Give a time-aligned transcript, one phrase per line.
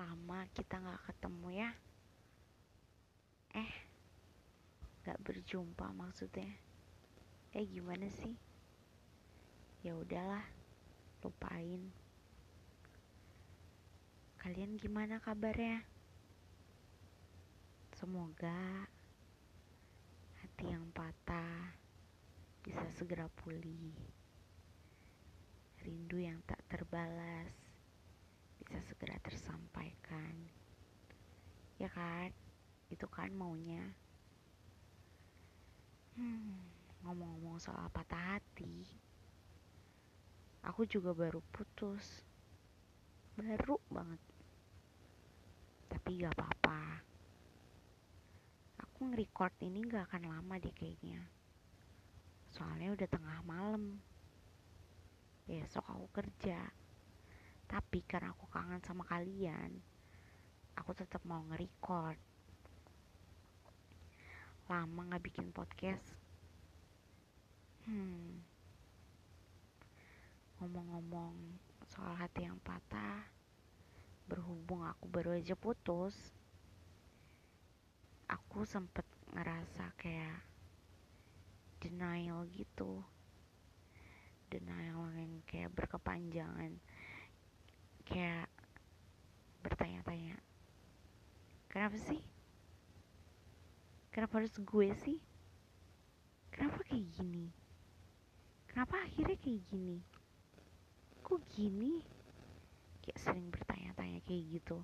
[0.00, 1.70] lama kita nggak ketemu ya?
[3.52, 3.72] Eh
[5.04, 6.48] nggak berjumpa maksudnya.
[7.52, 8.32] Eh gimana sih?
[9.84, 10.44] Ya udahlah
[11.20, 11.92] lupain.
[14.40, 15.84] Kalian gimana kabarnya?
[17.92, 18.88] Semoga
[20.40, 21.76] hati yang patah
[22.64, 23.92] bisa segera pulih.
[25.84, 27.69] Rindu yang tak terbalas
[28.70, 30.46] bisa segera tersampaikan.
[31.82, 32.30] Ya kan?
[32.86, 33.82] Itu kan maunya?
[36.14, 36.54] Hmm,
[37.02, 38.86] ngomong-ngomong soal patah hati
[40.62, 42.22] aku juga baru putus.
[43.34, 44.22] Baru banget.
[45.90, 47.02] Tapi gak apa-apa.
[48.86, 51.26] Aku nge-record ini gak akan lama deh kayaknya.
[52.54, 53.98] Soalnya udah tengah malam.
[55.50, 56.70] Besok aku kerja
[57.70, 59.78] tapi karena aku kangen sama kalian
[60.74, 62.16] aku tetap mau nge-record.
[64.66, 66.16] Lama gak bikin podcast.
[67.84, 68.40] Hmm.
[70.58, 71.36] Ngomong-ngomong
[71.86, 73.28] soal hati yang patah
[74.30, 76.14] berhubung aku baru aja putus
[78.30, 79.02] aku sempet
[79.34, 80.38] ngerasa kayak
[81.82, 83.02] denial gitu.
[84.46, 86.78] Denial yang kayak berkepanjangan
[88.10, 88.50] kayak
[89.62, 90.34] bertanya-tanya
[91.70, 92.18] kenapa sih?
[94.10, 95.18] Kenapa harus gue sih?
[96.50, 97.46] Kenapa kayak gini?
[98.66, 100.02] Kenapa akhirnya kayak gini?
[101.22, 102.02] Kok gini?
[103.06, 104.82] Kayak sering bertanya-tanya kayak gitu.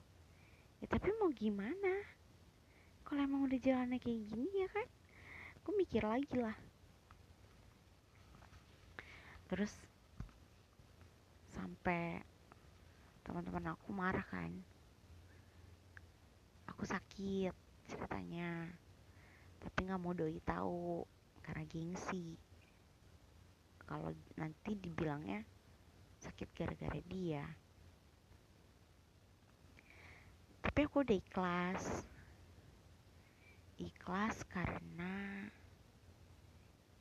[0.78, 2.06] Ya tapi mau gimana?
[3.02, 4.86] Kalau emang udah jalannya kayak gini ya kan?
[5.66, 6.54] Gue mikir lagi lah.
[9.50, 9.74] Terus
[11.50, 12.22] sampai
[13.26, 14.54] teman-teman aku marah kan.
[16.70, 17.50] Aku sakit
[17.90, 18.70] ceritanya
[19.58, 21.02] tapi nggak mau doi tahu
[21.42, 22.38] karena gengsi.
[23.82, 25.42] Kalau nanti dibilangnya
[26.22, 27.42] sakit gara-gara dia.
[30.62, 31.82] Tapi aku udah ikhlas.
[33.82, 35.50] Ikhlas karena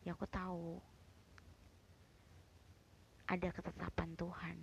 [0.01, 0.81] ya aku tahu
[3.29, 4.57] ada ketetapan Tuhan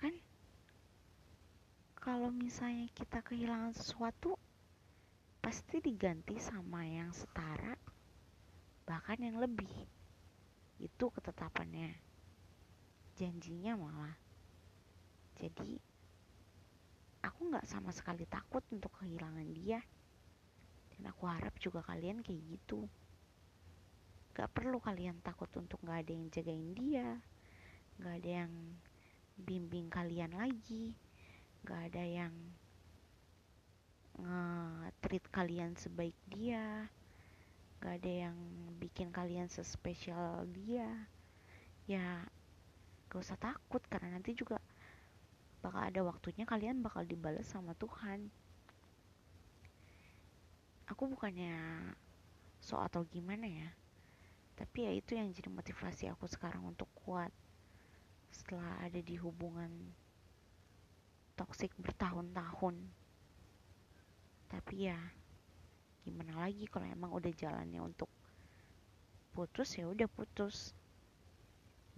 [0.00, 0.14] kan
[2.00, 4.40] kalau misalnya kita kehilangan sesuatu
[5.44, 7.76] pasti diganti sama yang setara
[8.88, 9.68] bahkan yang lebih.
[10.80, 11.92] Itu ketetapannya.
[13.20, 14.16] Janjinya malah.
[15.36, 15.76] Jadi
[17.20, 19.84] aku nggak sama sekali takut untuk kehilangan dia.
[20.96, 22.88] Dan aku harap juga kalian kayak gitu.
[24.32, 27.20] Gak perlu kalian takut untuk gak ada yang jagain dia
[28.00, 28.52] gak ada yang
[29.36, 30.96] bimbing kalian lagi
[31.66, 32.34] gak ada yang
[34.20, 36.88] nge-treat kalian sebaik dia.
[37.80, 38.36] Gak ada yang
[38.76, 40.88] bikin kalian sespesial dia.
[41.88, 42.24] Ya
[43.10, 44.60] gak usah takut karena nanti juga
[45.60, 48.28] bakal ada waktunya kalian bakal dibalas sama Tuhan.
[50.90, 51.56] Aku bukannya
[52.60, 53.70] so atau gimana ya
[54.60, 57.32] tapi ya itu yang jadi motivasi aku sekarang untuk kuat
[58.28, 59.72] setelah ada di hubungan
[61.50, 62.78] toksik bertahun-tahun.
[64.46, 64.94] Tapi ya
[66.06, 68.06] gimana lagi kalau emang udah jalannya untuk
[69.34, 70.70] putus ya udah putus.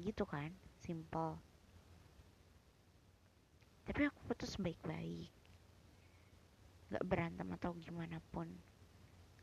[0.00, 1.36] Gitu kan simple.
[3.84, 5.28] Tapi aku putus baik-baik.
[6.88, 8.48] Gak berantem atau gimana pun.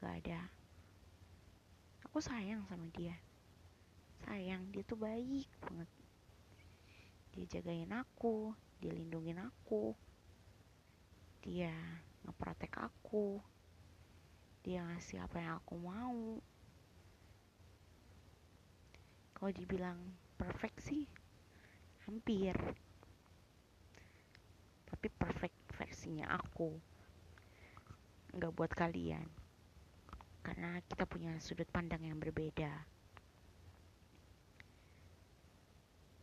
[0.01, 0.49] Gak ada.
[2.09, 3.13] Aku sayang sama dia.
[4.25, 5.89] Sayang dia tuh baik banget.
[7.37, 9.91] Dia jagain aku dia lindungin aku.
[11.43, 11.75] Dia
[12.23, 13.43] ngeprotek aku.
[14.63, 16.19] Dia ngasih apa yang aku mau.
[19.35, 19.99] Kalau dibilang
[20.39, 21.03] perfect sih
[22.07, 22.55] hampir.
[24.87, 26.79] Tapi perfect versinya aku.
[28.35, 29.27] Nggak buat kalian.
[30.39, 32.71] Karena kita punya sudut pandang yang berbeda.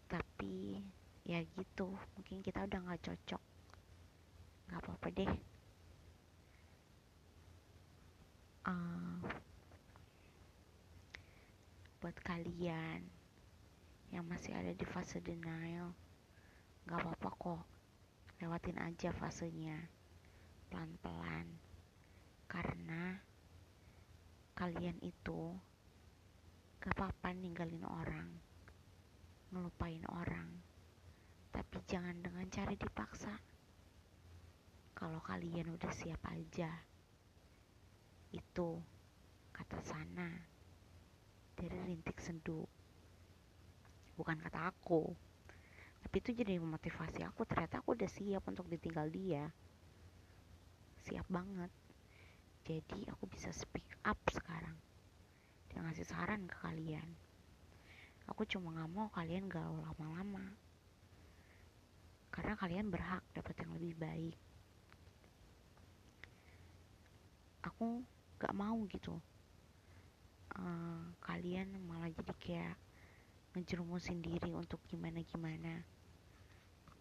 [0.09, 0.81] Tapi
[1.27, 3.43] ya gitu mungkin kita udah nggak cocok.
[4.71, 5.35] Nggak apa-apa deh.
[8.67, 9.19] Uh,
[11.99, 13.03] buat kalian
[14.15, 15.91] yang masih ada di fase denial
[16.87, 17.63] nggak apa-apa kok.
[18.39, 19.91] Lewatin aja fasenya
[20.71, 21.51] pelan-pelan.
[22.47, 23.19] Karena
[24.55, 25.59] kalian itu
[26.79, 28.31] gak apa-apa ninggalin orang
[29.51, 30.66] ngelupain orang
[31.57, 33.33] Tapi jangan dengan cara dipaksa.
[34.93, 36.69] Kalau kalian udah siap aja.
[38.29, 38.85] Itu
[39.57, 40.29] kata sana
[41.57, 42.61] dari rintik sendu.
[44.21, 45.17] Bukan kata aku.
[46.05, 47.49] Tapi itu jadi memotivasi aku.
[47.49, 49.49] Ternyata aku udah siap untuk ditinggal dia.
[51.09, 51.73] Siap banget.
[52.69, 54.77] Jadi aku bisa speak up sekarang.
[55.73, 57.17] Dan ngasih saran ke kalian.
[58.29, 60.66] Aku cuma gak mau kalian galau lama-lama.
[62.37, 64.37] Karena kalian berhak dapat yang lebih baik.
[67.65, 68.05] Aku
[68.37, 69.17] gak mau gitu.
[70.53, 72.77] Uh, kalian malah jadi kayak
[73.57, 75.81] ngejerumusin diri untuk gimana-gimana.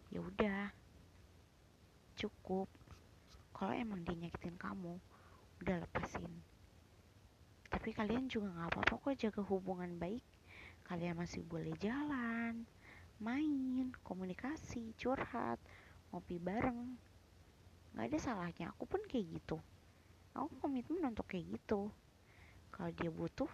[0.08, 0.72] Ya udah.
[2.16, 2.72] Cukup.
[3.52, 4.96] Kalau emang dia nyakitin kamu,
[5.60, 6.32] udah lepasin.
[7.68, 10.24] Tapi kalian juga gak apa-apa kok jaga hubungan baik
[10.86, 12.62] kalian masih boleh jalan,
[13.20, 15.56] main, komunikasi, curhat,
[16.12, 16.96] ngopi bareng.
[17.96, 19.56] Gak ada salahnya, aku pun kayak gitu.
[20.36, 21.88] Aku komitmen untuk kayak gitu.
[22.68, 23.48] Kalau dia butuh,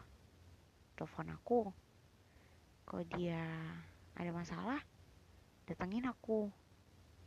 [0.98, 1.60] telepon aku.
[2.82, 3.42] Kalau dia
[4.18, 4.82] ada masalah,
[5.70, 6.50] datangin aku.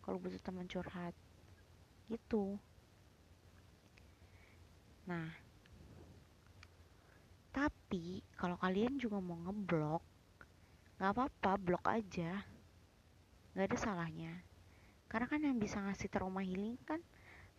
[0.04, 1.16] Kalau butuh teman curhat,
[2.12, 2.60] gitu.
[5.08, 5.30] Nah,
[7.56, 10.04] tapi kalau kalian juga mau ngeblok,
[10.98, 12.44] nggak apa-apa, blok aja.
[13.54, 14.34] Nggak ada salahnya.
[15.12, 17.00] Karena kan yang bisa ngasih trauma healing kan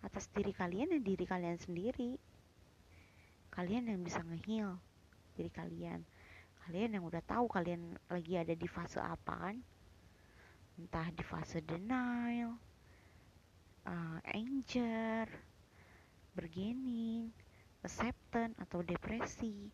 [0.05, 2.21] atas diri kalian dan diri kalian sendiri.
[3.53, 4.77] Kalian yang bisa ngeheal
[5.37, 6.05] diri kalian.
[6.67, 9.57] Kalian yang udah tahu kalian lagi ada di fase apa kan?
[10.77, 12.61] Entah di fase denial,
[13.89, 15.25] uh, anger,
[16.37, 17.33] bargaining,
[17.87, 19.71] acceptance atau depresi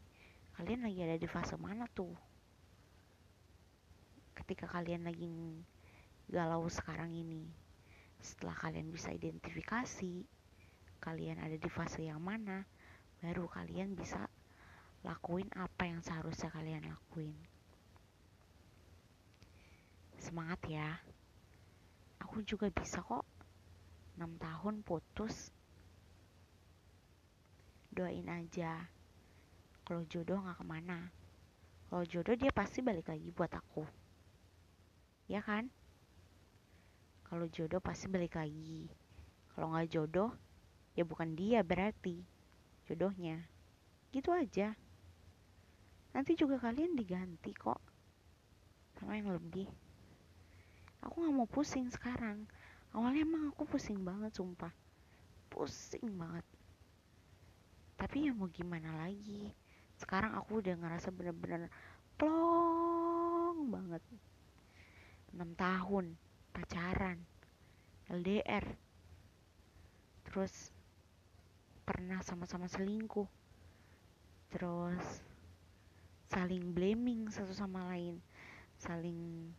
[0.53, 2.13] kalian lagi ada di fase mana tuh
[4.33, 5.61] ketika kalian lagi
[6.33, 7.45] galau sekarang ini.
[8.23, 10.25] Setelah kalian bisa identifikasi
[11.03, 12.63] kalian ada di fase yang mana
[13.19, 14.31] baru kalian bisa
[15.03, 17.35] lakuin apa yang seharusnya kalian lakuin.
[20.23, 21.03] Semangat ya.
[22.23, 23.27] Aku juga bisa kok
[24.17, 25.51] 6 tahun putus.
[27.91, 28.87] Doain aja.
[29.83, 31.11] Kalau jodoh nggak ke mana.
[31.91, 34.02] Kalau jodoh dia pasti balik lagi buat aku
[35.31, 35.71] ya kan?
[37.27, 38.91] Kalau jodoh pasti balik lagi.
[39.53, 40.31] Kalau nggak jodoh
[40.93, 42.21] ya bukan dia berarti
[42.85, 43.41] jodohnya.
[44.13, 44.77] Gitu aja.
[46.13, 47.81] Nanti juga kalian diganti kok.
[49.01, 49.65] Sama yang lebih.
[51.03, 52.45] Aku nggak mau pusing sekarang.
[52.93, 54.71] Awalnya emang aku pusing banget sumpah.
[55.49, 56.45] Pusing banget.
[57.97, 59.49] Tapi ya mau gimana lagi?
[59.97, 61.73] Sekarang aku udah ngerasa bener-bener
[62.21, 64.03] plong banget
[65.33, 66.17] 6 tahun
[66.53, 67.19] pacaran
[68.13, 68.65] LDR
[70.29, 70.73] terus
[71.83, 73.29] pernah sama-sama selingkuh.
[74.49, 75.05] Terus
[76.33, 78.17] saling blaming satu sama lain.
[78.81, 79.53] Saling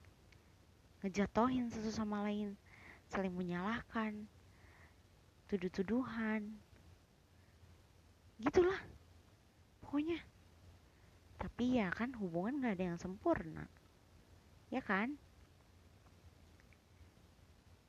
[1.05, 2.57] ngejatohin satu sama lain.
[3.11, 4.25] Saling menyalahkan.
[5.51, 6.57] Tuduh-tuduhan.
[8.41, 8.81] Gitulah.
[9.83, 10.17] Pokoknya.
[11.37, 13.67] Tapi ya kan hubungan gak ada yang sempurna.
[14.73, 15.21] Ya kan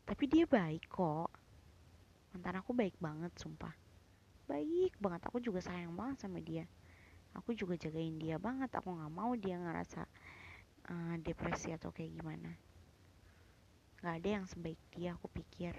[0.05, 1.33] tapi dia baik kok.
[2.37, 3.73] Mantan aku baik banget sumpah.
[4.45, 5.25] Baik banget.
[5.33, 6.69] Aku juga sayang banget sama dia.
[7.33, 8.69] Aku juga jagain dia banget.
[8.77, 10.05] Aku nggak mau dia ngerasa
[10.93, 12.53] uh, depresi atau kayak gimana.
[14.05, 15.73] Nggak ada yang sebaik dia aku pikir.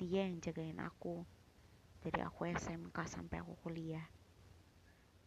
[0.00, 1.20] Dia yang jagain aku
[2.00, 4.08] dari aku SMK sampai aku kuliah.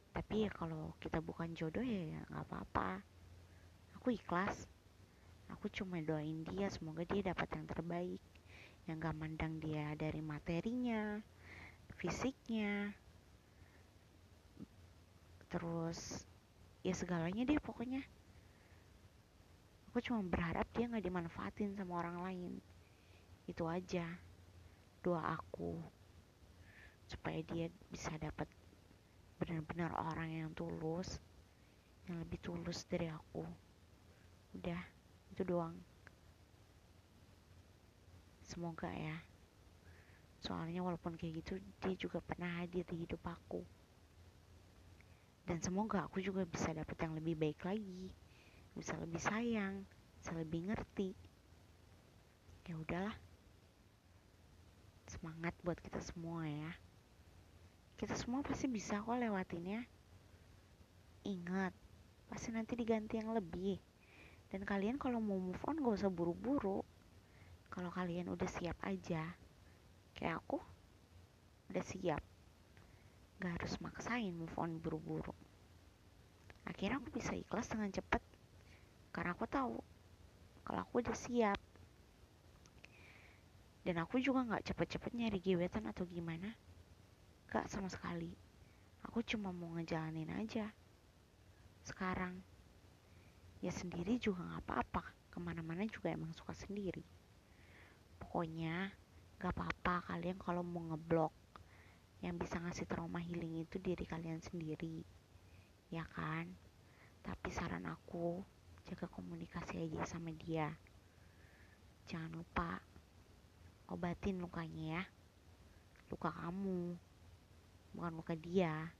[0.09, 3.05] Tapi ya kalau kita bukan jodoh ya nggak apa-apa.
[4.01, 4.65] Aku ikhlas
[5.51, 8.21] aku cuma doain dia semoga dia dapat yang terbaik.
[8.83, 11.23] Yang gak mandang dia dari materinya
[11.95, 12.91] fisiknya.
[15.47, 16.27] Terus
[16.83, 18.03] ya segalanya deh pokoknya.
[19.87, 22.53] Aku cuma berharap dia nggak dimanfaatin sama orang lain.
[23.45, 24.03] Itu aja
[25.05, 25.79] doa aku.
[27.07, 28.49] Supaya dia bisa dapat
[29.37, 31.19] benar-benar orang yang tulus
[32.07, 33.43] yang lebih tulus dari aku
[35.33, 35.73] itu doang.
[38.45, 39.17] Semoga ya.
[40.45, 43.65] Soalnya walaupun kayak gitu dia juga pernah hadir di hidup aku.
[45.43, 48.13] Dan semoga aku juga bisa dapat yang lebih baik lagi.
[48.77, 49.83] Bisa lebih sayang
[50.23, 51.11] bisa lebih ngerti.
[52.63, 53.11] Ya udahlah.
[55.11, 56.71] Semangat buat kita semua ya.
[57.99, 59.83] Kita semua pasti bisa kok lewatinnya.
[61.27, 61.75] Ingat,
[62.31, 63.83] pasti nanti diganti yang lebih.
[64.53, 66.85] Dan kalian kalau mau move on gak usah buru-buru.
[67.73, 69.33] Kalau kalian udah siap aja
[70.13, 70.61] kayak aku
[71.73, 72.21] udah siap.
[73.41, 75.33] Gak harus maksain move on buru-buru.
[76.69, 78.21] Akhirnya aku bisa ikhlas dengan cepat
[79.09, 79.81] karena aku tahu
[80.69, 81.57] kalau aku udah siap.
[83.81, 86.53] Dan aku juga gak cepet-cepet nyari gebetan atau gimana.
[87.49, 88.29] Gak sama sekali.
[89.09, 90.69] Aku cuma mau ngejalanin aja.
[91.81, 92.52] Sekarang
[93.63, 95.03] ya sendiri juga gak apa-apa.
[95.31, 96.99] Ke mana-mana juga emang suka sendiri.
[98.19, 98.91] Pokoknya
[99.39, 101.31] gak apa-apa kalian kalau mau ngeblok.
[102.19, 105.07] Yang bisa ngasih trauma healing itu diri kalian sendiri.
[105.87, 106.51] Ya kan?
[107.23, 108.43] Tapi saran aku
[108.83, 110.67] jaga komunikasi aja sama dia.
[112.11, 112.83] Jangan lupa
[113.87, 115.03] obatin lukanya ya.
[116.11, 116.99] Luka kamu.
[117.95, 118.91] Bukan luka dia.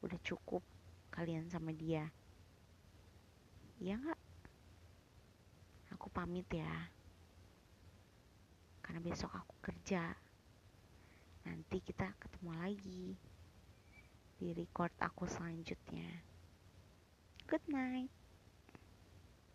[0.00, 0.64] Udah cukup
[1.12, 2.08] kalian sama dia
[3.82, 4.20] iya nggak?
[5.98, 6.86] Aku pamit ya.
[8.78, 10.14] Karena besok aku kerja.
[11.42, 13.18] Nanti kita ketemu lagi
[14.38, 16.22] di record aku selanjutnya.
[17.50, 18.21] Good night